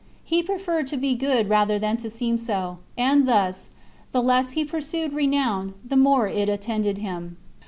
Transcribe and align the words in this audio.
He 0.23 0.41
preferred 0.41 0.87
to 0.87 0.97
be 0.97 1.13
good 1.13 1.47
rather 1.47 1.77
than 1.77 1.95
to 1.97 2.09
seem 2.09 2.39
so; 2.39 2.79
and 2.97 3.27
thus, 3.27 3.69
the 4.11 4.23
less 4.23 4.53
he 4.53 4.65
pursued 4.65 5.13
renown, 5.13 5.75
the 5.87 5.95
more 5.95 6.27
It 6.27 6.49
attended 6.49 6.97
him. 6.97 7.37